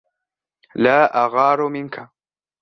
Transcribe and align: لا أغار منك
لا 0.75 1.25
أغار 1.25 1.67
منك 1.69 2.09